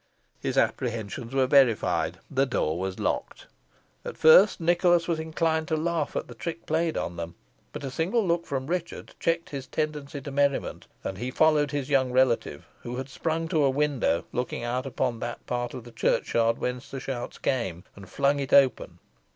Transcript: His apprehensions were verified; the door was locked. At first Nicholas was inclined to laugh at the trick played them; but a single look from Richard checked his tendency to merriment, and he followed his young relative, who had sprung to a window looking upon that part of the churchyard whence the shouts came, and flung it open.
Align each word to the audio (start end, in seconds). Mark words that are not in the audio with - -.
His 0.39 0.57
apprehensions 0.57 1.31
were 1.35 1.45
verified; 1.45 2.17
the 2.27 2.47
door 2.47 2.79
was 2.79 2.97
locked. 2.97 3.45
At 4.03 4.17
first 4.17 4.59
Nicholas 4.59 5.07
was 5.07 5.19
inclined 5.19 5.67
to 5.67 5.77
laugh 5.77 6.15
at 6.15 6.27
the 6.27 6.33
trick 6.33 6.65
played 6.65 6.95
them; 6.95 7.35
but 7.71 7.83
a 7.83 7.91
single 7.91 8.25
look 8.25 8.47
from 8.47 8.65
Richard 8.65 9.13
checked 9.19 9.51
his 9.51 9.67
tendency 9.67 10.19
to 10.19 10.31
merriment, 10.31 10.87
and 11.03 11.19
he 11.19 11.29
followed 11.29 11.69
his 11.69 11.87
young 11.91 12.11
relative, 12.11 12.65
who 12.81 12.95
had 12.97 13.09
sprung 13.09 13.47
to 13.49 13.63
a 13.63 13.69
window 13.69 14.25
looking 14.31 14.65
upon 14.65 15.19
that 15.19 15.45
part 15.45 15.75
of 15.75 15.83
the 15.83 15.91
churchyard 15.91 16.57
whence 16.57 16.89
the 16.89 16.99
shouts 16.99 17.37
came, 17.37 17.83
and 17.95 18.09
flung 18.09 18.39
it 18.39 18.51
open. 18.53 18.97